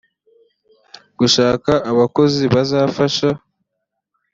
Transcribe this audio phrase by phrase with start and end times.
[1.19, 3.29] gushaka abakozi bazafasha